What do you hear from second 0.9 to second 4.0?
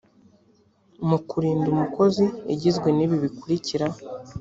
mu kurinda umukozi igizwe n ibi bikurikira